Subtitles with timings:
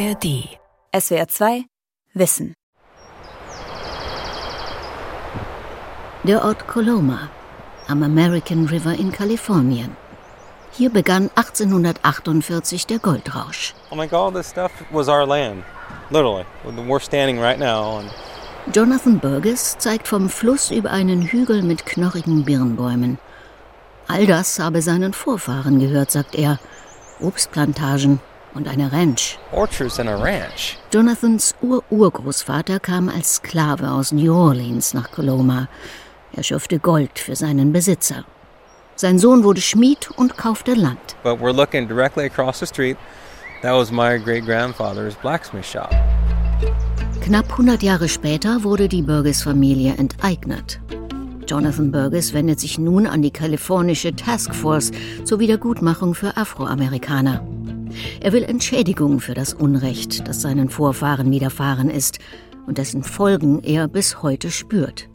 [0.00, 0.48] ARD.
[0.98, 1.64] SWR 2
[2.14, 2.54] Wissen.
[6.22, 7.28] Der Ort Coloma
[7.86, 9.94] am American River in Kalifornien.
[10.72, 13.74] Hier begann 1848 der Goldrausch.
[13.90, 15.64] Oh my God, this stuff was our land.
[16.08, 16.46] Literally.
[16.64, 18.10] We're standing right now on
[18.72, 23.18] Jonathan Burgess zeigt vom Fluss über einen Hügel mit knorrigen Birnbäumen.
[24.08, 26.58] All das habe seinen Vorfahren gehört, sagt er.
[27.20, 28.20] Obstplantagen
[28.54, 29.38] und eine Ranch.
[29.52, 30.78] Orchards and a ranch.
[30.92, 35.68] Jonathans Ur-Urgroßvater kam als Sklave aus New Orleans nach Coloma.
[36.32, 38.24] Er schürfte Gold für seinen Besitzer.
[38.96, 41.16] Sein Sohn wurde Schmied und kaufte Land.
[41.22, 42.96] But we're looking directly across the street.
[43.62, 45.90] That was my great grandfather's blacksmith shop.
[47.22, 50.80] Knapp 100 Jahre später wurde die Burgess-Familie enteignet.
[51.46, 54.92] Jonathan Burgess wendet sich nun an die kalifornische Taskforce
[55.24, 57.44] zur Wiedergutmachung für Afroamerikaner.
[58.20, 62.18] Er will Entschädigung für das Unrecht, das seinen Vorfahren widerfahren ist
[62.66, 65.08] und dessen Folgen er bis heute spürt.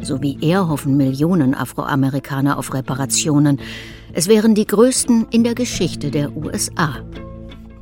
[0.00, 3.60] So wie er hoffen Millionen Afroamerikaner auf Reparationen.
[4.12, 6.96] Es wären die größten in der Geschichte der USA.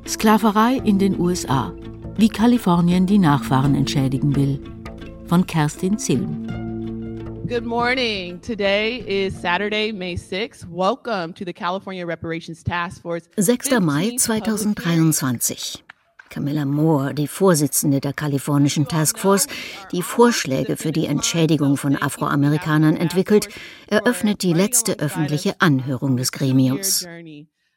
[0.06, 1.72] Sklaverei in den USA.
[2.16, 4.60] Wie Kalifornien die Nachfahren entschädigen will.
[5.26, 6.59] Von Kerstin Zilm.
[7.50, 8.38] Good morning.
[8.38, 10.66] Today is Saturday, May 6th.
[10.68, 13.28] Welcome to the California Reparations Task Force.
[13.38, 13.72] 6.
[13.80, 15.82] Mai 2023.
[16.28, 19.48] Camilla Moore, die Vorsitzende der kalifornischen Taskforce,
[19.90, 23.48] die Vorschläge für die Entschädigung von Afroamerikanern entwickelt,
[23.88, 27.04] eröffnet die letzte öffentliche Anhörung des Gremiums.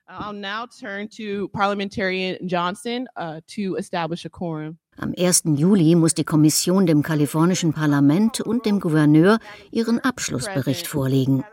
[0.08, 4.78] I'll now turn to Parliamentarian Johnson uh, to establish a quorum.
[4.98, 5.44] Am 1.
[5.56, 9.40] Juli muss die Kommission dem kalifornischen Parlament und dem Gouverneur
[9.72, 11.44] ihren Abschlussbericht vorlegen.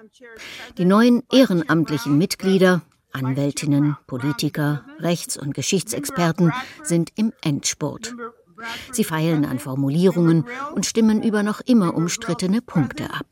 [0.77, 2.83] Die neuen ehrenamtlichen Mitglieder,
[3.13, 8.15] Anwältinnen, Politiker, Rechts- und Geschichtsexperten sind im Endspurt.
[8.93, 10.45] Sie feilen an Formulierungen
[10.75, 13.27] und stimmen über noch immer umstrittene Punkte ab.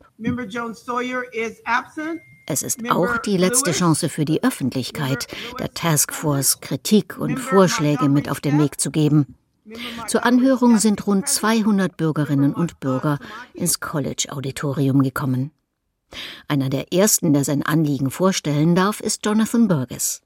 [2.47, 5.27] Es ist auch die letzte Chance für die Öffentlichkeit,
[5.59, 9.38] der Taskforce Kritik und Vorschläge mit auf den Weg zu geben.
[10.06, 13.19] Zur Anhörung sind rund 200 Bürgerinnen und Bürger
[13.55, 15.51] ins College-Auditorium gekommen.
[16.47, 20.23] Einer der ersten, der sein Anliegen vorstellen darf, ist Jonathan Burgess.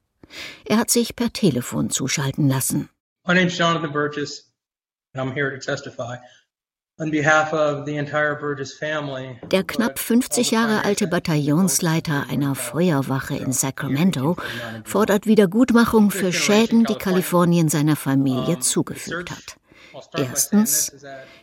[0.64, 2.88] Er hat sich per Telefon zuschalten lassen.
[3.26, 4.52] My name is Jonathan Burgess,
[5.12, 6.16] and I'm here to testify
[9.50, 14.36] der knapp 50 Jahre alte Bataillonsleiter einer Feuerwache in Sacramento
[14.84, 19.56] fordert Wiedergutmachung für Schäden, die Kalifornien seiner Familie zugefügt hat.
[20.16, 20.92] Erstens,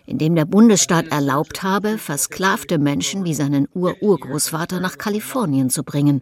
[0.05, 6.21] indem der Bundesstaat erlaubt habe, versklavte Menschen wie seinen Ur-Urgroßvater nach Kalifornien zu bringen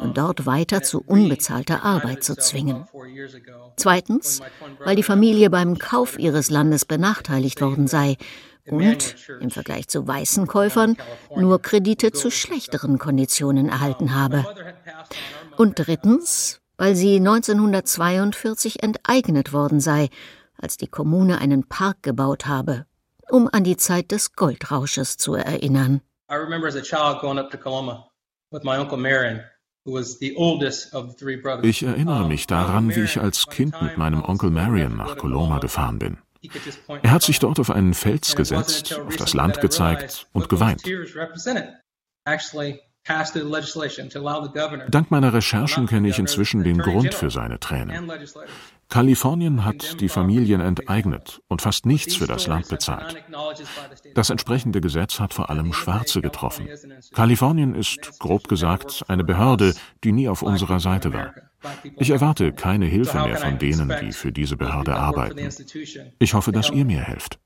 [0.00, 2.86] und dort weiter zu unbezahlter Arbeit zu zwingen.
[3.76, 4.40] Zweitens,
[4.84, 8.16] weil die Familie beim Kauf ihres Landes benachteiligt worden sei
[8.70, 10.96] und im Vergleich zu weißen Käufern
[11.36, 14.44] nur Kredite zu schlechteren Konditionen erhalten habe.
[15.56, 20.08] Und drittens, weil sie 1942 enteignet worden sei,
[20.56, 22.86] als die Kommune einen Park gebaut habe,
[23.28, 26.00] um an die Zeit des Goldrausches zu erinnern.
[31.62, 35.98] Ich erinnere mich daran, wie ich als Kind mit meinem Onkel Marion nach Coloma gefahren
[35.98, 36.18] bin.
[37.02, 40.82] Er hat sich dort auf einen Fels gesetzt, auf das Land gezeigt und geweint.
[44.90, 48.10] Dank meiner Recherchen kenne ich inzwischen den Grund für seine Tränen.
[48.90, 53.16] Kalifornien hat die Familien enteignet und fast nichts für das Land bezahlt.
[54.14, 56.68] Das entsprechende Gesetz hat vor allem Schwarze getroffen.
[57.14, 61.34] Kalifornien ist, grob gesagt, eine Behörde, die nie auf unserer Seite war.
[61.96, 65.48] Ich erwarte keine Hilfe mehr von denen, die für diese Behörde arbeiten.
[66.18, 67.38] Ich hoffe, dass ihr mir helft.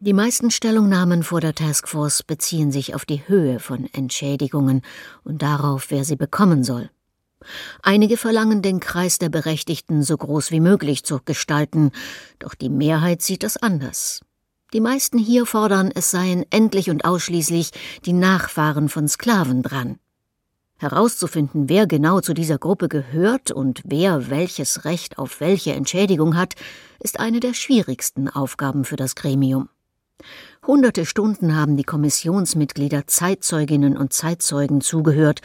[0.00, 4.82] Die meisten Stellungnahmen vor der Taskforce beziehen sich auf die Höhe von Entschädigungen
[5.22, 6.90] und darauf, wer sie bekommen soll.
[7.82, 11.92] Einige verlangen, den Kreis der Berechtigten so groß wie möglich zu gestalten,
[12.38, 14.20] doch die Mehrheit sieht es anders.
[14.72, 17.70] Die meisten hier fordern, es seien endlich und ausschließlich
[18.04, 19.98] die Nachfahren von Sklaven dran.
[20.82, 26.54] Herauszufinden, wer genau zu dieser Gruppe gehört und wer welches Recht auf welche Entschädigung hat,
[26.98, 29.68] ist eine der schwierigsten Aufgaben für das Gremium.
[30.66, 35.40] Hunderte Stunden haben die Kommissionsmitglieder Zeitzeuginnen und Zeitzeugen zugehört,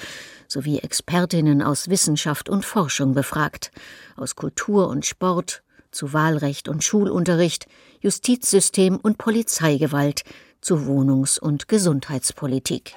[0.47, 3.71] sowie Expertinnen aus Wissenschaft und Forschung befragt,
[4.15, 7.65] aus Kultur und Sport, zu Wahlrecht und Schulunterricht,
[8.01, 10.23] Justizsystem und Polizeigewalt,
[10.61, 12.93] zu Wohnungs- und Gesundheitspolitik.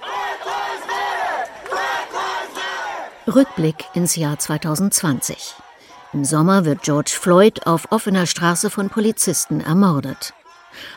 [3.35, 5.55] Rückblick ins Jahr 2020.
[6.13, 10.35] Im Sommer wird George Floyd auf offener Straße von Polizisten ermordet.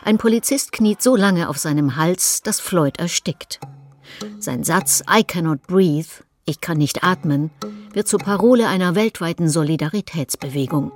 [0.04, 3.60] Ein Polizist kniet so lange auf seinem Hals, dass Floyd erstickt.
[4.40, 6.08] Sein Satz I cannot breathe,
[6.44, 7.50] ich kann nicht atmen,
[7.92, 10.90] wird zur Parole einer weltweiten Solidaritätsbewegung.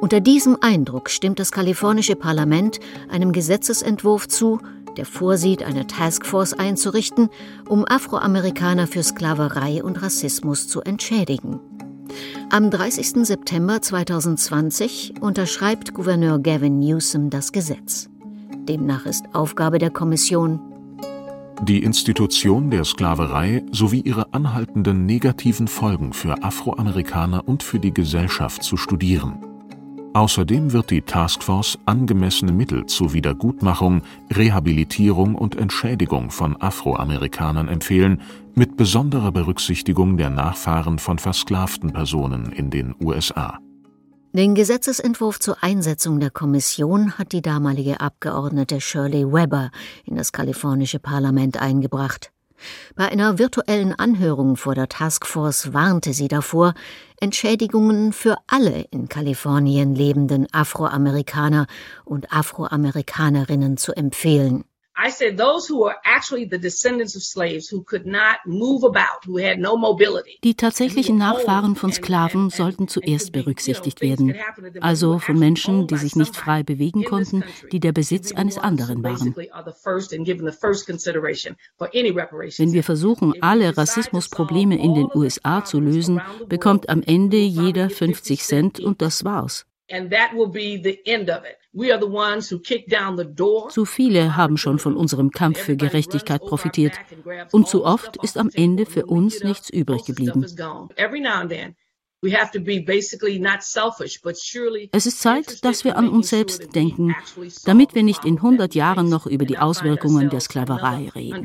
[0.00, 4.60] Unter diesem Eindruck stimmt das kalifornische Parlament einem Gesetzesentwurf zu,
[4.98, 7.30] der vorsieht, eine Taskforce einzurichten,
[7.68, 11.60] um Afroamerikaner für Sklaverei und Rassismus zu entschädigen.
[12.50, 13.24] Am 30.
[13.26, 18.10] September 2020 unterschreibt Gouverneur Gavin Newsom das Gesetz.
[18.68, 20.60] Demnach ist Aufgabe der Kommission,
[21.62, 28.62] die Institution der Sklaverei sowie ihre anhaltenden negativen Folgen für Afroamerikaner und für die Gesellschaft
[28.62, 29.47] zu studieren.
[30.18, 34.02] Außerdem wird die Taskforce angemessene Mittel zur Wiedergutmachung,
[34.34, 38.20] Rehabilitierung und Entschädigung von Afroamerikanern empfehlen,
[38.56, 43.60] mit besonderer Berücksichtigung der Nachfahren von versklavten Personen in den USA.
[44.32, 49.70] Den Gesetzesentwurf zur Einsetzung der Kommission hat die damalige Abgeordnete Shirley Weber
[50.04, 52.32] in das kalifornische Parlament eingebracht.
[52.94, 56.74] Bei einer virtuellen Anhörung vor der Taskforce warnte sie davor,
[57.20, 61.66] Entschädigungen für alle in Kalifornien lebenden Afroamerikaner
[62.04, 64.64] und Afroamerikanerinnen zu empfehlen.
[65.00, 69.24] I said those who are actually the descendants of slaves who could not move about,
[69.24, 70.40] who had no mobility.
[70.42, 74.34] Die tatsächlichen Nachfahren von Sklaven sollten zuerst berücksichtigt werden,
[74.80, 79.36] also von Menschen, die sich nicht frei bewegen konnten, die der Besitz eines anderen waren.
[82.56, 88.42] Wenn wir versuchen, alle Rassismusprobleme in den USA zu lösen, bekommt am Ende jeder 50
[88.42, 89.64] Cent und das war's.
[93.70, 96.98] Zu viele haben schon von unserem Kampf für Gerechtigkeit profitiert
[97.52, 100.44] und zu oft ist am Ende für uns nichts übrig geblieben.
[104.92, 107.14] Es ist Zeit, dass wir an uns selbst denken,
[107.64, 111.44] damit wir nicht in 100 Jahren noch über die Auswirkungen der Sklaverei reden.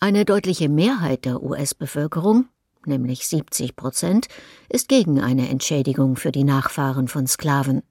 [0.00, 2.48] Eine deutliche Mehrheit der US-Bevölkerung
[2.86, 4.28] nämlich 70 Prozent,
[4.68, 7.82] ist gegen eine Entschädigung für die Nachfahren von Sklaven.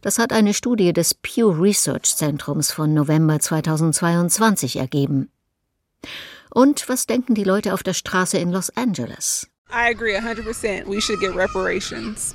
[0.00, 5.30] Das hat eine Studie des Pew Research Zentrums von November 2022 ergeben.
[6.50, 9.48] Und was denken die Leute auf der Straße in Los Angeles?
[9.70, 10.86] I agree 100%.
[10.86, 12.34] We should get reparations.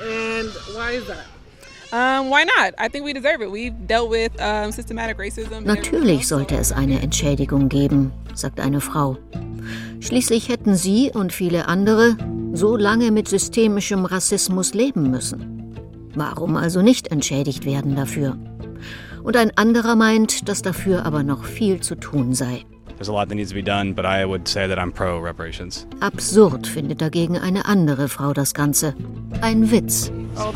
[0.00, 1.26] And why is that?
[5.64, 9.16] Natürlich sollte es eine Entschädigung geben, sagt eine Frau.
[10.00, 12.16] Schließlich hätten sie und viele andere
[12.52, 15.74] so lange mit systemischem Rassismus leben müssen.
[16.14, 18.36] Warum also nicht entschädigt werden dafür?
[19.22, 22.64] Und ein anderer meint, dass dafür aber noch viel zu tun sei.
[26.00, 28.94] Absurd findet dagegen eine andere Frau das Ganze.
[29.40, 30.10] Ein Witz.
[30.40, 30.52] Oh,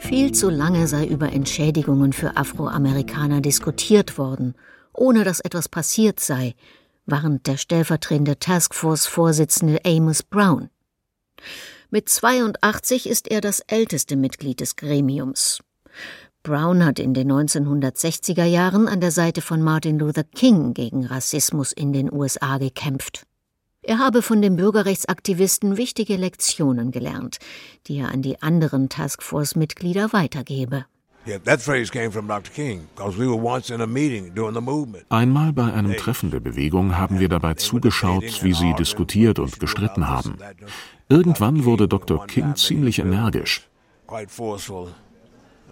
[0.00, 4.54] viel zu lange sei über Entschädigungen für Afroamerikaner diskutiert worden,
[4.92, 6.54] ohne dass etwas passiert sei,
[7.04, 10.70] warnt der stellvertretende Taskforce-Vorsitzende Amos Brown.
[11.90, 15.58] Mit 82 ist er das älteste Mitglied des Gremiums.
[16.44, 21.72] Brown hat in den 1960er Jahren an der Seite von Martin Luther King gegen Rassismus
[21.72, 23.26] in den USA gekämpft.
[23.84, 27.38] Er habe von dem Bürgerrechtsaktivisten wichtige Lektionen gelernt,
[27.88, 30.84] die er an die anderen Taskforce-Mitglieder weitergebe.
[35.08, 40.08] Einmal bei einem Treffen der Bewegung haben wir dabei zugeschaut, wie sie diskutiert und gestritten
[40.08, 40.36] haben.
[41.08, 42.26] Irgendwann wurde Dr.
[42.26, 43.68] King ziemlich energisch.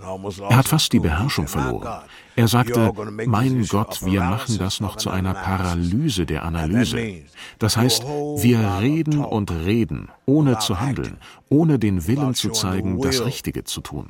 [0.02, 2.02] Er hat fast die Beherrschung verloren.
[2.36, 2.92] Er sagte,
[3.26, 7.24] mein Gott, wir machen das noch zu einer Paralyse der Analyse.
[7.58, 13.24] Das heißt, wir reden und reden, ohne zu handeln, ohne den Willen zu zeigen, das
[13.24, 14.08] Richtige zu tun.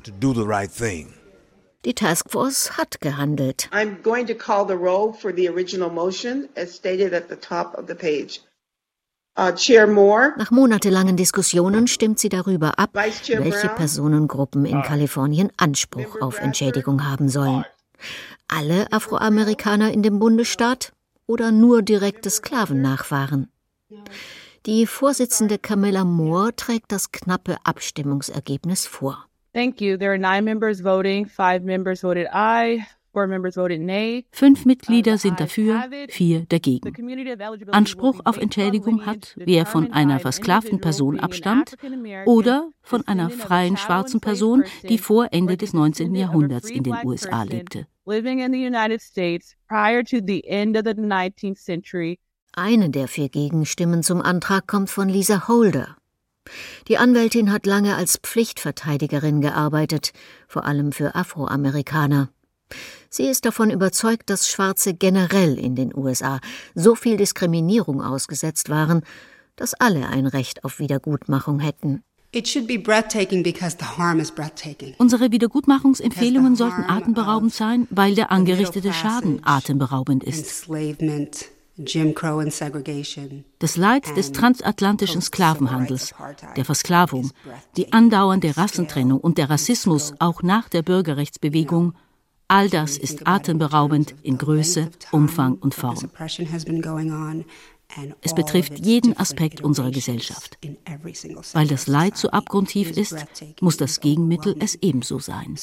[1.87, 3.71] Die Taskforce hat gehandelt.
[3.73, 7.75] I'm going to call the roll for the original motion as stated at the top
[7.79, 8.43] of the page.
[9.39, 9.53] Uh,
[10.37, 17.29] Nach monatelangen Diskussionen stimmt sie darüber ab, welche Personengruppen in Kalifornien Anspruch auf Entschädigung haben
[17.29, 17.65] sollen.
[18.49, 20.93] Alle Afroamerikaner in dem Bundesstaat
[21.27, 23.49] oder nur direkte Sklavennachfahren?
[24.67, 29.27] Die Vorsitzende Camilla Moore trägt das knappe Abstimmungsergebnis vor.
[29.55, 29.97] Thank you.
[29.97, 32.85] There are nine members voting, five members voted aye,
[34.33, 36.93] Fünf Mitglieder sind dafür, vier dagegen.
[37.73, 41.75] Anspruch auf Entschädigung hat, wer von einer versklavten Person abstammt
[42.27, 46.15] oder von einer freien schwarzen Person, die vor Ende des 19.
[46.15, 47.87] Jahrhunderts in den USA lebte.
[52.53, 55.97] Eine der vier Gegenstimmen zum Antrag kommt von Lisa Holder.
[56.89, 60.13] Die Anwältin hat lange als Pflichtverteidigerin gearbeitet,
[60.49, 62.31] vor allem für Afroamerikaner.
[63.09, 66.41] Sie ist davon überzeugt, dass Schwarze generell in den USA
[66.75, 69.03] so viel Diskriminierung ausgesetzt waren,
[69.57, 72.03] dass alle ein Recht auf Wiedergutmachung hätten.
[74.99, 80.69] Unsere Wiedergutmachungsempfehlungen sollten atemberaubend sein, weil der angerichtete Schaden atemberaubend ist.
[83.59, 86.15] Das Leid des transatlantischen Sklavenhandels,
[86.57, 87.31] der Versklavung,
[87.77, 91.95] die andauernde Rassentrennung und der Rassismus auch nach der Bürgerrechtsbewegung,
[92.51, 96.11] all das ist atemberaubend in Größe, Umfang und Form.
[98.23, 100.59] Es betrifft jeden Aspekt unserer Gesellschaft.
[101.53, 103.17] Weil das Leid so abgrundtief ist,
[103.61, 105.57] muss das Gegenmittel es ebenso sein.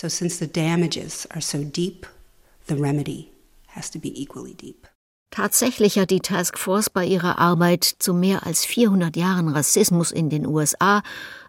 [5.29, 10.29] Tatsächlich hat die Task Force bei ihrer Arbeit zu mehr als 400 Jahren Rassismus in
[10.29, 11.03] den USA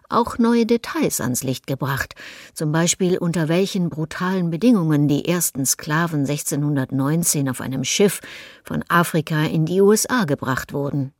[0.09, 2.15] auch neue Details ans Licht gebracht,
[2.53, 8.19] zum Beispiel unter welchen brutalen Bedingungen die ersten Sklaven 1619 auf einem Schiff
[8.63, 11.13] von Afrika in die USA gebracht wurden.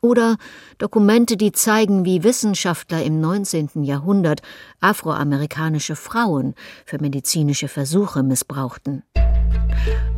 [0.00, 0.36] Oder
[0.78, 3.84] Dokumente, die zeigen, wie Wissenschaftler im 19.
[3.84, 4.42] Jahrhundert
[4.80, 9.04] afroamerikanische Frauen für medizinische Versuche missbrauchten.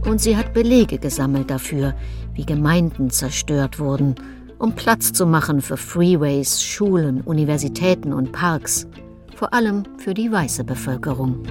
[0.07, 1.95] Und sie hat Belege gesammelt dafür,
[2.33, 4.15] wie Gemeinden zerstört wurden
[4.59, 8.87] um Platz zu machen für Freeways, Schulen, Universitäten und Parks,
[9.35, 11.43] vor allem für die weiße Bevölkerung.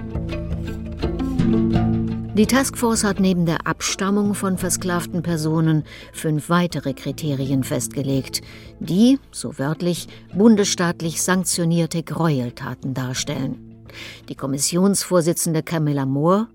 [2.36, 5.83] Die Taskforce hat neben der Abstammung von versklavten Personen
[6.13, 8.41] fünf weitere Kriterien festgelegt,
[8.79, 13.86] die, so wörtlich, bundesstaatlich sanktionierte Gräueltaten darstellen.
[14.29, 16.48] Die Kommissionsvorsitzende Camilla Moore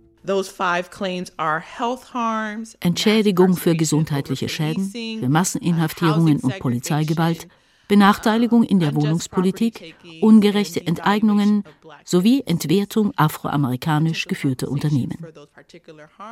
[2.81, 7.49] Entschädigung für gesundheitliche Schäden, für Masseninhaftierungen und Polizeigewalt,
[7.89, 11.65] Benachteiligung in der Wohnungspolitik, ungerechte Enteignungen
[12.05, 15.17] sowie Entwertung afroamerikanisch geführter Unternehmen.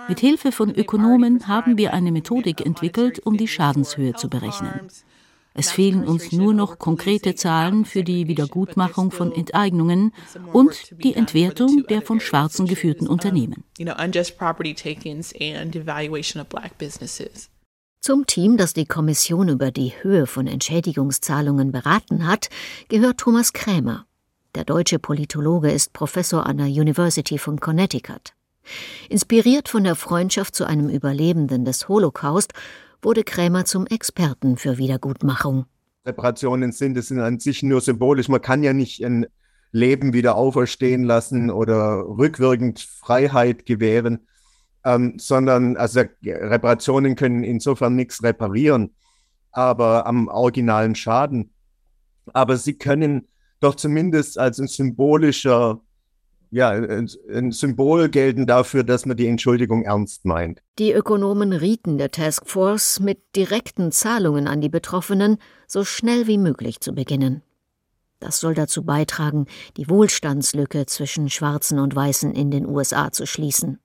[0.08, 4.88] Mit Hilfe von Ökonomen haben wir eine Methodik entwickelt, um die Schadenshöhe zu berechnen.
[5.58, 10.12] Es fehlen uns nur noch konkrete Zahlen für die Wiedergutmachung von Enteignungen
[10.52, 13.64] und die Entwertung der von Schwarzen geführten Unternehmen.
[18.00, 22.50] Zum Team, das die Kommission über die Höhe von Entschädigungszahlungen beraten hat,
[22.88, 24.06] gehört Thomas Krämer.
[24.54, 28.34] Der deutsche Politologe ist Professor an der University von Connecticut.
[29.08, 32.52] Inspiriert von der Freundschaft zu einem Überlebenden des Holocaust
[33.02, 35.66] wurde Krämer zum Experten für Wiedergutmachung.
[36.04, 38.28] Reparationen sind, es sind an sich nur symbolisch.
[38.28, 39.26] Man kann ja nicht ein
[39.72, 44.26] Leben wieder auferstehen lassen oder rückwirkend Freiheit gewähren,
[44.84, 48.94] ähm, sondern also Reparationen können insofern nichts reparieren,
[49.50, 51.52] aber am originalen Schaden.
[52.32, 53.28] Aber sie können
[53.60, 55.80] doch zumindest als ein symbolischer
[56.56, 60.62] ja, ein Symbol gelten dafür, dass man die Entschuldigung ernst meint.
[60.78, 65.36] Die Ökonomen rieten der Taskforce, mit direkten Zahlungen an die Betroffenen
[65.66, 67.42] so schnell wie möglich zu beginnen.
[68.20, 69.44] Das soll dazu beitragen,
[69.76, 73.78] die Wohlstandslücke zwischen Schwarzen und Weißen in den USA zu schließen.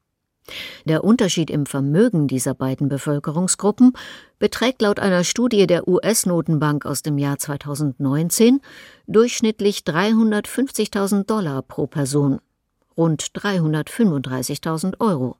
[0.86, 3.92] Der Unterschied im Vermögen dieser beiden Bevölkerungsgruppen
[4.40, 8.62] beträgt laut einer Studie der US-Notenbank aus dem Jahr 2019
[9.08, 12.40] durchschnittlich 350.000 Dollar pro Person
[12.98, 15.38] rund 335.000 Euro.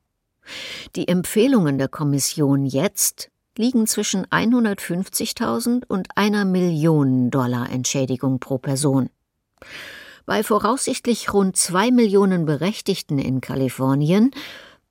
[0.96, 9.10] Die Empfehlungen der Kommission jetzt liegen zwischen 150.000 und einer Million Dollar Entschädigung pro Person.
[10.26, 14.32] Bei voraussichtlich rund zwei Millionen Berechtigten in Kalifornien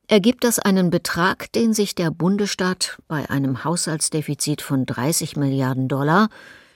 [0.07, 6.29] ergibt das einen Betrag, den sich der Bundesstaat bei einem Haushaltsdefizit von 30 Milliarden Dollar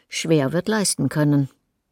[0.08, 1.48] schwer wird leisten können.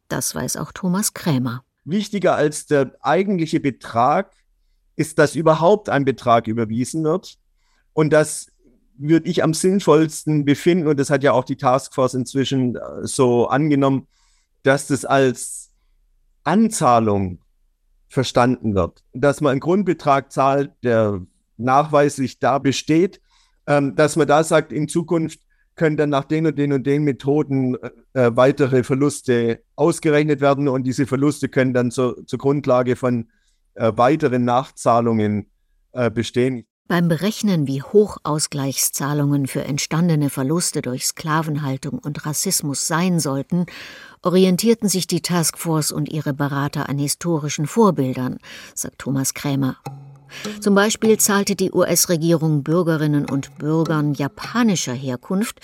[0.07, 4.33] Das weiß auch Thomas Krämer wichtiger als der eigentliche Betrag
[4.95, 7.37] ist, dass überhaupt ein Betrag überwiesen wird.
[7.93, 8.47] Und das
[8.97, 13.47] würde ich am sinnvollsten befinden, und das hat ja auch die Taskforce inzwischen äh, so
[13.47, 14.07] angenommen,
[14.61, 15.71] dass das als
[16.43, 17.39] Anzahlung
[18.07, 19.03] verstanden wird.
[19.13, 21.21] Dass man einen Grundbetrag zahlt, der
[21.57, 23.19] nachweislich da besteht,
[23.67, 25.39] ähm, dass man da sagt, in Zukunft
[25.75, 27.75] können dann nach den und den und den Methoden
[28.13, 33.29] äh, weitere Verluste ausgerechnet werden und diese Verluste können dann zur, zur Grundlage von
[33.75, 35.47] äh, weiteren Nachzahlungen
[35.93, 36.65] äh, bestehen.
[36.87, 43.65] Beim Berechnen, wie hoch Ausgleichszahlungen für entstandene Verluste durch Sklavenhaltung und Rassismus sein sollten,
[44.21, 48.37] orientierten sich die Taskforce und ihre Berater an historischen Vorbildern,
[48.75, 49.77] sagt Thomas Krämer.
[50.59, 55.59] Zum Beispiel zahlte die US-Regierung Bürgerinnen und Bürgern japanischer Herkunft,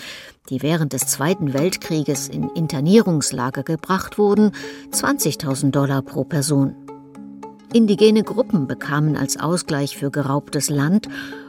[0.49, 4.51] die während des Zweiten Weltkrieges in Internierungslager gebracht wurden,
[4.91, 6.75] 20.000 Dollar pro Person.
[7.71, 11.07] Indigene Gruppen bekamen als Ausgleich für geraubtes Land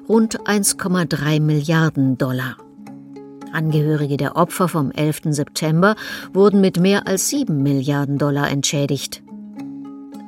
[0.09, 2.57] rund 1,3 Milliarden Dollar.
[3.53, 5.23] Angehörige der Opfer vom 11.
[5.31, 5.97] September
[6.33, 9.23] wurden mit mehr als 7 Milliarden Dollar entschädigt.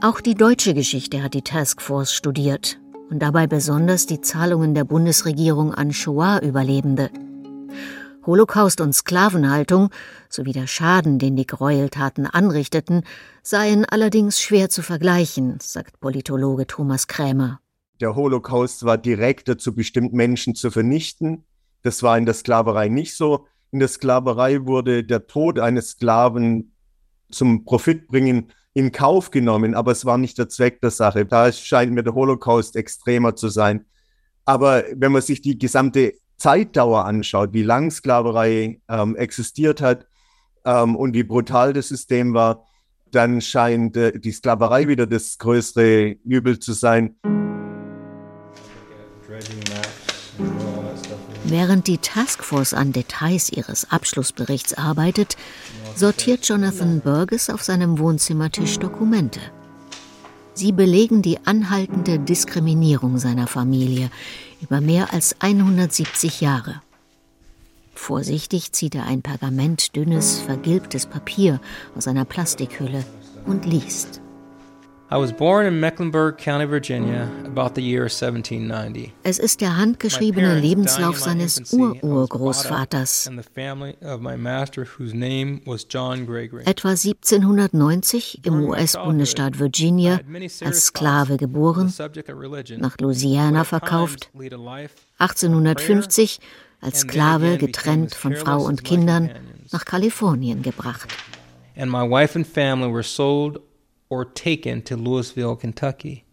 [0.00, 2.81] Auch die deutsche Geschichte hat die Taskforce studiert
[3.12, 7.10] und dabei besonders die Zahlungen der Bundesregierung an Shoah-Überlebende.
[8.24, 9.90] Holocaust und Sklavenhaltung
[10.30, 13.02] sowie der Schaden, den die Gräueltaten anrichteten,
[13.42, 17.60] seien allerdings schwer zu vergleichen, sagt Politologe Thomas Krämer.
[18.00, 21.44] Der Holocaust war direkt dazu bestimmt, Menschen zu vernichten.
[21.82, 23.46] Das war in der Sklaverei nicht so.
[23.72, 26.72] In der Sklaverei wurde der Tod eines Sklaven
[27.30, 31.26] zum Profitbringen in Kauf genommen, aber es war nicht der Zweck der Sache.
[31.26, 33.84] Da scheint mir der Holocaust extremer zu sein.
[34.44, 40.06] Aber wenn man sich die gesamte Zeitdauer anschaut, wie lang Sklaverei ähm, existiert hat
[40.64, 42.66] ähm, und wie brutal das System war,
[43.12, 47.16] dann scheint äh, die Sklaverei wieder das größere Übel zu sein.
[51.44, 55.36] Während die Taskforce an Details ihres Abschlussberichts arbeitet,
[55.96, 59.40] sortiert Jonathan Burgess auf seinem Wohnzimmertisch Dokumente.
[60.54, 64.10] Sie belegen die anhaltende Diskriminierung seiner Familie
[64.60, 66.82] über mehr als 170 Jahre.
[67.94, 71.60] Vorsichtig zieht er ein pergamentdünnes, vergilbtes Papier
[71.94, 73.04] aus einer Plastikhülle
[73.46, 74.20] und liest.
[79.22, 83.30] Es ist der handgeschriebene Lebenslauf seines Ururgroßvaters.
[86.64, 90.20] Etwa 1790 im US-Bundesstaat Virginia
[90.64, 91.92] als Sklave geboren,
[92.78, 94.30] nach Louisiana verkauft,
[95.18, 96.40] 1850
[96.80, 99.28] als Sklave getrennt von Frau und Kindern
[99.72, 101.14] nach Kalifornien gebracht.
[101.76, 103.60] And my wife and family were sold
[104.12, 106.24] or taken to Louisville, Kentucky.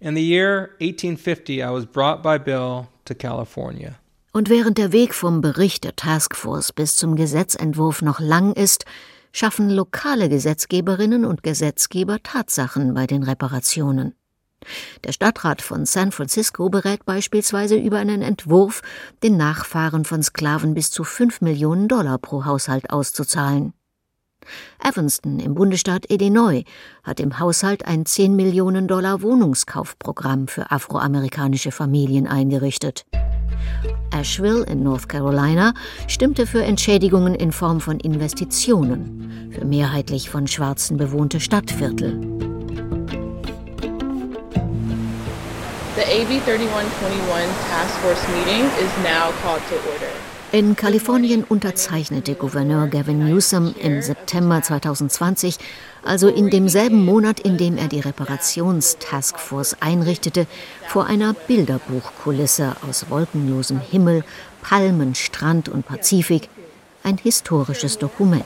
[0.00, 3.96] In the year 1850, I was brought by Bill to California.
[4.32, 8.84] Und während der Weg vom Bericht der Taskforce bis zum Gesetzentwurf noch lang ist,
[9.32, 14.14] schaffen lokale Gesetzgeberinnen und Gesetzgeber Tatsachen bei den Reparationen.
[15.02, 18.82] Der Stadtrat von San Francisco berät beispielsweise über einen Entwurf,
[19.24, 23.72] den Nachfahren von Sklaven bis zu 5 Millionen Dollar pro Haushalt auszuzahlen.
[24.82, 26.64] Evanston im Bundesstaat Illinois
[27.02, 33.06] hat im Haushalt ein 10 Millionen Dollar Wohnungskaufprogramm für afroamerikanische Familien eingerichtet.
[34.10, 35.74] Asheville in North Carolina
[36.06, 42.20] stimmte für Entschädigungen in Form von Investitionen für mehrheitlich von Schwarzen bewohnte Stadtviertel.
[45.96, 50.33] The AB 3121 Task Force meeting is now called to order.
[50.54, 55.56] In Kalifornien unterzeichnete Gouverneur Gavin Newsom im September 2020,
[56.04, 60.46] also in demselben Monat, in dem er die Reparationstaskforce einrichtete,
[60.86, 64.22] vor einer Bilderbuchkulisse aus wolkenlosem Himmel,
[64.62, 66.48] Palmen, Strand und Pazifik,
[67.02, 68.44] ein historisches Dokument.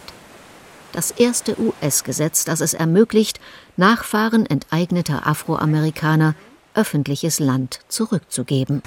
[0.92, 3.38] Das erste US-Gesetz, das es ermöglicht,
[3.77, 6.35] Nachfahren enteigneter Afroamerikaner
[6.73, 8.83] öffentliches Land zurückzugeben.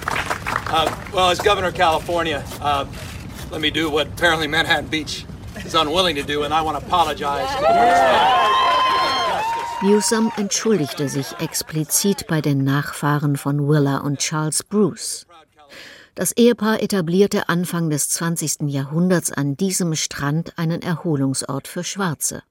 [0.72, 2.86] Uh, well, as Governor California, uh,
[3.52, 5.26] let me do what apparently Manhattan Beach
[5.64, 7.46] is unwilling to do, and I want to apologize.
[9.82, 15.26] Newsom entschuldigte sich explizit bei den Nachfahren von Willa und Charles Bruce.
[16.14, 18.68] Das Ehepaar etablierte Anfang des 20.
[18.68, 22.42] Jahrhunderts an diesem Strand einen Erholungsort für Schwarze.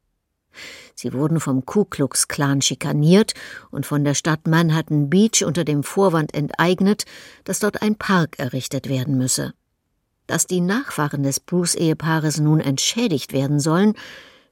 [0.93, 3.33] Sie wurden vom Ku Klux Klan schikaniert
[3.71, 7.05] und von der Stadt Manhattan Beach unter dem Vorwand enteignet,
[7.43, 9.53] dass dort ein Park errichtet werden müsse.
[10.27, 13.95] Dass die Nachfahren des Bruce-Ehepaares nun entschädigt werden sollen,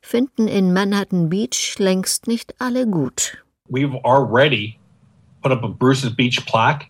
[0.02, 3.44] finden in Manhattan Beach längst nicht alle gut.
[3.70, 4.78] We've already
[5.42, 6.89] put up a Bruce's Beach plaque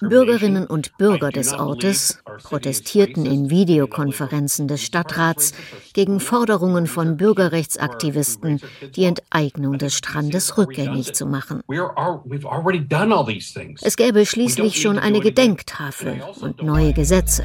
[0.00, 5.54] Bürgerinnen und Bürger des Ortes protestierten in Videokonferenzen des Stadtrats
[5.94, 8.60] gegen Forderungen von Bürgerrechtsaktivisten,
[8.94, 11.62] die Enteignung des Strandes rückgängig zu machen.
[13.80, 17.44] Es gäbe schließlich schon eine Gedenktafel und neue Gesetze.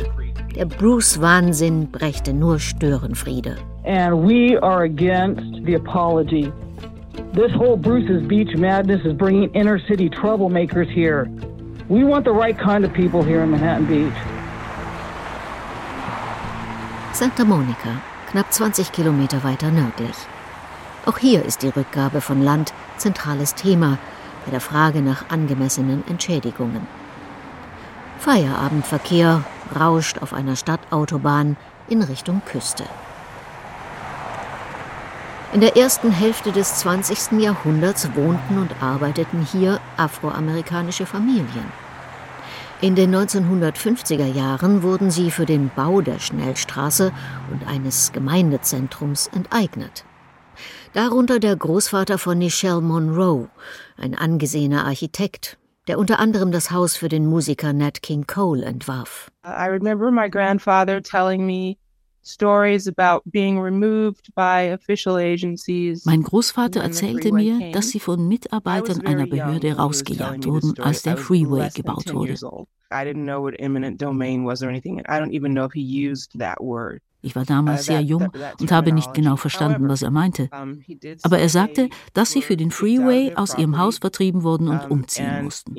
[0.58, 3.56] Der Bruce-Wahnsinn brächte nur Störenfriede.
[3.86, 6.52] And we are against the apology
[7.34, 11.32] This whole Bruce's Beach madness is bringing inner city troublemakers here.
[11.88, 14.14] We want the right kind of people here in Manhattan Beach.
[17.14, 20.16] Santa Monica, knapp 20 Kilometer weiter nördlich.
[21.06, 23.98] Auch hier ist die Rückgabe von Land zentrales Thema
[24.46, 26.86] bei der Frage nach angemessenen Entschädigungen.
[28.20, 29.46] Feierabendverkehr
[29.80, 31.56] rauscht auf einer Stadtautobahn
[31.88, 32.84] in Richtung Küste.
[35.54, 37.42] In der ersten Hälfte des 20.
[37.42, 41.66] Jahrhunderts wohnten und arbeiteten hier afroamerikanische Familien.
[42.80, 47.12] In den 1950er Jahren wurden sie für den Bau der Schnellstraße
[47.52, 50.06] und eines Gemeindezentrums enteignet.
[50.94, 53.50] Darunter der Großvater von Nichelle Monroe,
[53.98, 59.30] ein angesehener Architekt, der unter anderem das Haus für den Musiker Nat King Cole entwarf.
[59.46, 61.76] I remember my grandfather telling me
[66.06, 71.70] mein Großvater erzählte mir, dass sie von Mitarbeitern einer Behörde rausgejagt wurden, als der Freeway
[71.74, 72.36] gebaut wurde.
[77.24, 80.50] Ich war damals uh, sehr jung und habe nicht genau verstanden, was er meinte.
[81.22, 85.44] Aber er sagte, dass sie für den Freeway aus ihrem Haus vertrieben wurden und umziehen
[85.44, 85.76] mussten.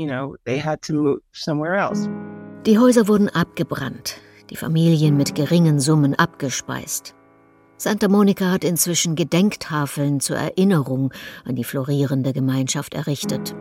[2.67, 4.21] Die Häuser wurden abgebrannt,
[4.53, 7.17] die Familien mit geringen Summen abgespeist.
[7.79, 11.11] Santa Monica hat inzwischen Gedenktafeln zur Erinnerung
[11.47, 13.55] an die florierende Gemeinschaft errichtet.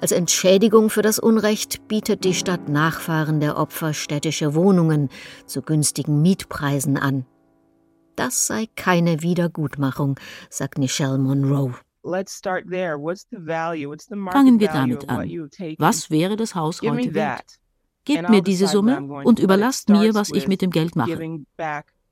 [0.00, 5.08] Als Entschädigung für das Unrecht bietet die Stadt Nachfahren der Opfer städtische Wohnungen
[5.46, 7.24] zu günstigen Mietpreisen an.
[8.16, 10.18] Das sei keine Wiedergutmachung,
[10.50, 11.74] sagt Nichelle Monroe.
[12.02, 12.26] Fangen
[14.58, 15.30] wir damit an.
[15.78, 17.60] Was wäre das Haus heute wert?
[18.08, 21.44] Gebt mir diese Summe und überlasst mir, was ich mit dem Geld mache.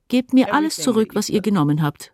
[0.09, 2.13] Gebt mir alles zurück, was ihr genommen habt.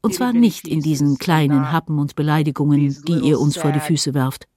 [0.00, 4.14] Und zwar nicht in diesen kleinen Happen und Beleidigungen, die ihr uns vor die Füße
[4.14, 4.48] werft.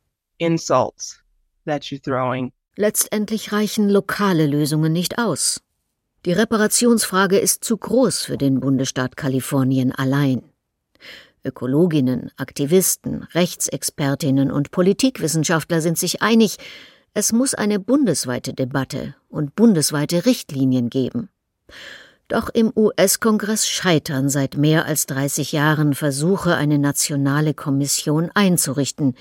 [2.77, 5.61] Letztendlich reichen lokale Lösungen nicht aus.
[6.25, 10.43] Die Reparationsfrage ist zu groß für den Bundesstaat Kalifornien allein.
[11.43, 16.57] Ökologinnen, Aktivisten, Rechtsexpertinnen und Politikwissenschaftler sind sich einig,
[17.13, 21.29] es muss eine bundesweite Debatte und bundesweite Richtlinien geben.
[22.29, 29.15] Doch im US-Kongress scheitern seit mehr als 30 Jahren Versuche, eine nationale Kommission einzurichten,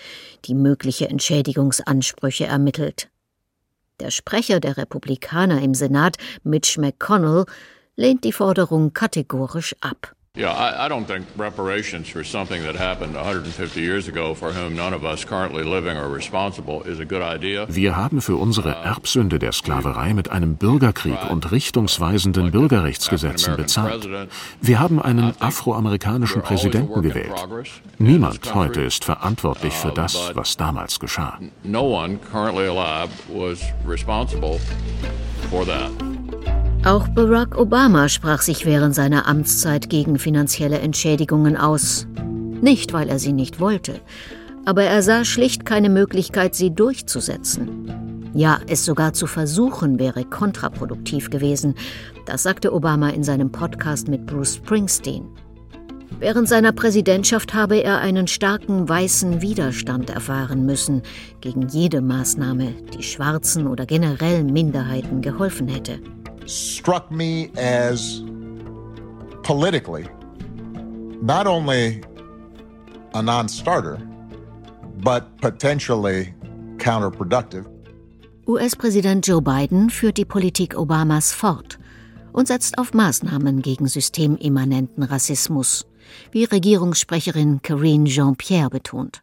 [0.45, 3.09] die mögliche Entschädigungsansprüche ermittelt.
[3.99, 7.47] Der Sprecher der Republikaner im Senat, Mitch McConnell,
[7.97, 10.15] lehnt die Forderung kategorisch ab.
[10.37, 14.77] Yeah, I, I, don't think reparations for something that happened 150 years ago, for whom
[14.77, 17.67] none of us currently living are responsible, is a good idea.
[17.69, 24.09] Wir haben für unsere Erbsünde der Sklaverei mit einem Bürgerkrieg und richtungsweisenden Bürgerrechtsgesetzen bezahlt.
[24.61, 27.35] Wir haben einen afroamerikanischen Präsidenten gewählt.
[27.99, 31.41] Niemand heute ist verantwortlich für das, was damals geschah.
[31.65, 34.61] No one currently alive was responsible
[35.51, 36.10] for that.
[36.85, 42.07] Auch Barack Obama sprach sich während seiner Amtszeit gegen finanzielle Entschädigungen aus.
[42.63, 44.01] Nicht, weil er sie nicht wollte,
[44.65, 48.31] aber er sah schlicht keine Möglichkeit, sie durchzusetzen.
[48.33, 51.75] Ja, es sogar zu versuchen wäre kontraproduktiv gewesen.
[52.25, 55.27] Das sagte Obama in seinem Podcast mit Bruce Springsteen.
[56.19, 61.03] Während seiner Präsidentschaft habe er einen starken weißen Widerstand erfahren müssen
[61.43, 66.01] gegen jede Maßnahme, die Schwarzen oder generell Minderheiten geholfen hätte
[66.47, 68.23] struck me as
[69.43, 70.07] politically
[71.23, 72.03] not only
[73.15, 73.99] a non starter,
[75.03, 76.35] but potentially
[76.79, 77.67] counterproductive.
[78.47, 81.79] US-Präsident Joe Biden führt die Politik Obamas fort
[82.33, 85.87] und setzt auf Maßnahmen gegen systemimmanenten Rassismus,
[86.33, 89.23] wie Regierungssprecherin Karine Jean-Pierre betont.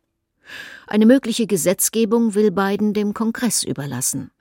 [0.88, 4.32] Eine mögliche Gesetzgebung will Biden dem Kongress überlassen.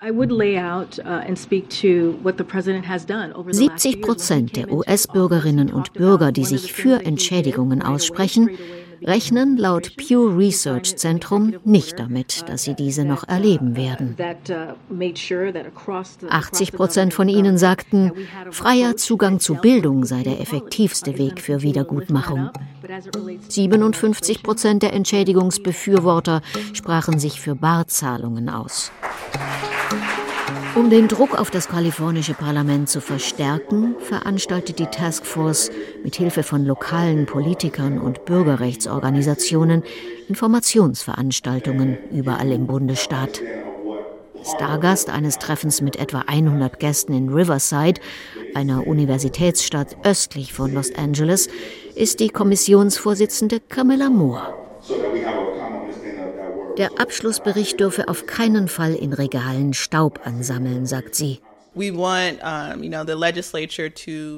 [3.49, 8.51] 70 uh, Prozent der US-Bürgerinnen und Bürger, die sich für Entschädigungen aussprechen,
[9.02, 14.16] rechnen laut Pew Research Zentrum nicht damit, dass sie diese noch erleben werden.
[16.28, 18.12] 80 Prozent von ihnen sagten,
[18.50, 22.50] freier Zugang zu Bildung sei der effektivste Weg für Wiedergutmachung.
[23.48, 28.92] 57 Prozent der Entschädigungsbefürworter sprachen sich für Barzahlungen aus.
[30.74, 35.70] Um den Druck auf das kalifornische Parlament zu verstärken, veranstaltet die Taskforce
[36.04, 39.82] mit Hilfe von lokalen Politikern und Bürgerrechtsorganisationen
[40.28, 43.40] Informationsveranstaltungen überall im Bundesstaat.
[44.44, 48.00] Stargast eines Treffens mit etwa 100 Gästen in Riverside,
[48.54, 51.48] einer Universitätsstadt östlich von Los Angeles,
[51.94, 54.54] ist die Kommissionsvorsitzende Camilla Moore.
[56.76, 61.40] Der Abschlussbericht dürfe auf keinen Fall in Regalen Staub ansammeln, sagt sie.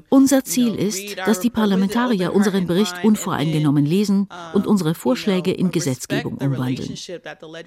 [0.09, 6.38] Unser Ziel ist, dass die Parlamentarier unseren Bericht unvoreingenommen lesen und unsere Vorschläge in Gesetzgebung
[6.38, 6.94] umwandeln.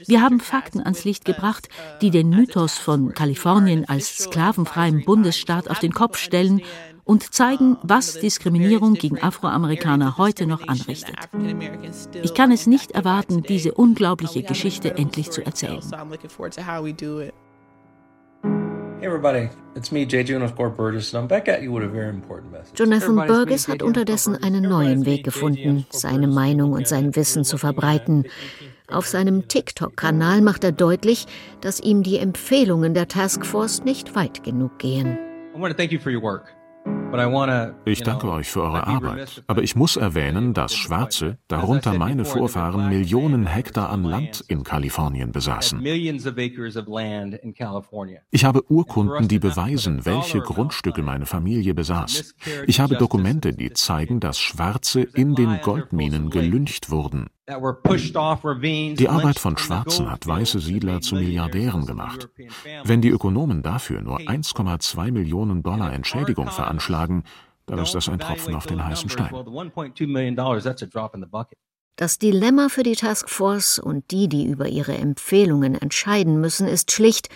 [0.07, 1.69] Wir haben Fakten ans Licht gebracht,
[2.01, 6.61] die den Mythos von Kalifornien als sklavenfreiem Bundesstaat auf den Kopf stellen
[7.03, 11.15] und zeigen, was Diskriminierung gegen Afroamerikaner heute noch anrichtet.
[12.21, 15.81] Ich kann es nicht erwarten, diese unglaubliche Geschichte endlich zu erzählen.
[22.75, 28.25] Jonathan Burgess hat unterdessen einen neuen Weg gefunden, seine Meinung und sein Wissen zu verbreiten.
[28.87, 31.25] Auf seinem TikTok-Kanal macht er deutlich,
[31.61, 35.17] dass ihm die Empfehlungen der Taskforce nicht weit genug gehen.
[35.55, 36.60] I want to thank you for your work.
[36.85, 37.00] thank you
[37.85, 42.89] Ich danke euch für eure Arbeit, aber ich muss erwähnen, dass Schwarze, darunter meine Vorfahren,
[42.89, 45.83] Millionen Hektar an Land in Kalifornien besaßen.
[48.31, 52.35] Ich habe Urkunden, die beweisen, welche Grundstücke meine Familie besaß.
[52.67, 57.27] Ich habe Dokumente, die zeigen, dass Schwarze in den Goldminen gelyncht wurden.
[57.47, 62.29] Die Arbeit von Schwarzen hat weiße Siedler zu Milliardären gemacht.
[62.85, 68.55] Wenn die Ökonomen dafür nur 1,2 Millionen Dollar Entschädigung veranschlagen, dann ist das ein Tropfen
[68.55, 69.33] auf den heißen Stein.
[71.95, 77.29] Das Dilemma für die Taskforce und die, die über ihre Empfehlungen entscheiden müssen, ist schlicht,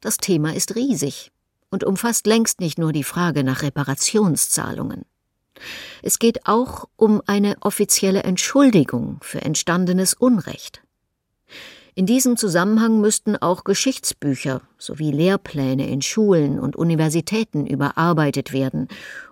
[0.00, 1.32] das Thema ist riesig
[1.70, 5.04] und umfasst längst nicht nur die Frage nach Reparationszahlungen.
[6.02, 10.82] Es geht auch um eine offizielle Entschuldigung für entstandenes Unrecht.
[12.00, 18.88] In diesem Zusammenhang müssten auch Geschichtsbücher sowie Lehrpläne in Schulen und Universitäten überarbeitet werden,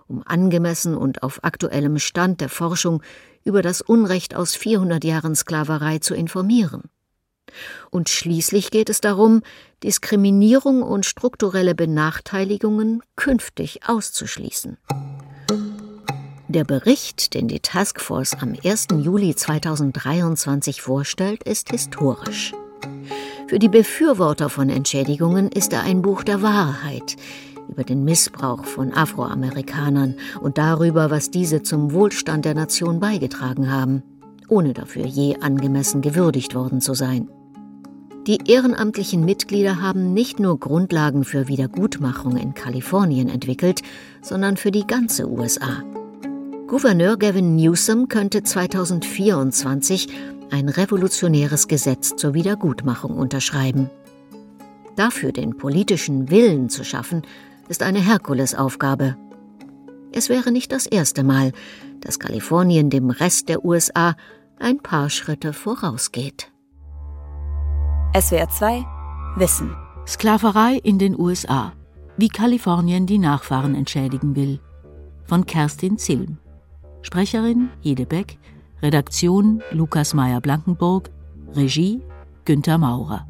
[0.07, 3.01] um angemessen und auf aktuellem Stand der Forschung
[3.43, 6.83] über das Unrecht aus 400 Jahren Sklaverei zu informieren.
[7.89, 9.41] Und schließlich geht es darum,
[9.81, 14.77] Diskriminierung und strukturelle Benachteiligungen künftig auszuschließen.
[16.49, 18.89] Der Bericht, den die Taskforce am 1.
[18.99, 22.53] Juli 2023 vorstellt, ist historisch.
[23.49, 27.15] Für die Befürworter von Entschädigungen ist er ein Buch der Wahrheit
[27.67, 34.03] über den Missbrauch von Afroamerikanern und darüber, was diese zum Wohlstand der Nation beigetragen haben,
[34.49, 37.27] ohne dafür je angemessen gewürdigt worden zu sein.
[38.27, 43.81] Die ehrenamtlichen Mitglieder haben nicht nur Grundlagen für Wiedergutmachung in Kalifornien entwickelt,
[44.21, 45.81] sondern für die ganze USA.
[46.67, 50.07] Gouverneur Gavin Newsom könnte 2024
[50.51, 53.89] ein revolutionäres Gesetz zur Wiedergutmachung unterschreiben.
[54.95, 57.21] Dafür den politischen Willen zu schaffen,
[57.67, 59.15] ist eine Herkulesaufgabe.
[60.11, 61.51] Es wäre nicht das erste Mal,
[62.01, 64.15] dass Kalifornien dem Rest der USA
[64.59, 66.51] ein paar Schritte vorausgeht.
[68.19, 68.85] SWR 2
[69.35, 69.75] Wissen.
[70.07, 71.73] Sklaverei in den USA.
[72.17, 74.59] Wie Kalifornien die Nachfahren entschädigen will.
[75.25, 76.39] Von Kerstin Zilm.
[77.03, 78.39] Sprecherin Hede Beck,
[78.81, 81.09] Redaktion Lukas Meyer-Blankenburg,
[81.53, 82.01] Regie
[82.45, 83.27] Günter Maurer.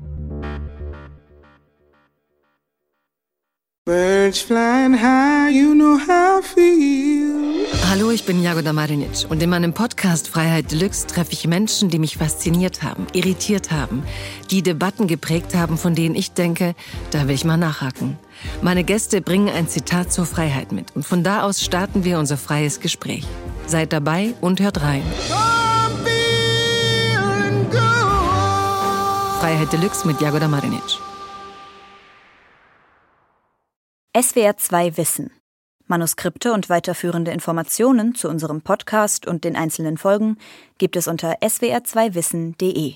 [7.89, 11.97] Hallo, ich bin Jagoda Marinic und in meinem Podcast Freiheit Deluxe treffe ich Menschen, die
[11.97, 14.03] mich fasziniert haben, irritiert haben,
[14.51, 16.75] die Debatten geprägt haben, von denen ich denke,
[17.09, 18.19] da will ich mal nachhaken.
[18.61, 22.37] Meine Gäste bringen ein Zitat zur Freiheit mit und von da aus starten wir unser
[22.37, 23.25] freies Gespräch.
[23.69, 25.03] Seid dabei und hört rein.
[29.39, 30.97] Freiheit Deluxe mit Jagoda Marinic.
[34.19, 35.29] SWR 2 Wissen.
[35.85, 40.37] Manuskripte und weiterführende Informationen zu unserem Podcast und den einzelnen Folgen
[40.79, 42.95] gibt es unter swr2wissen.de.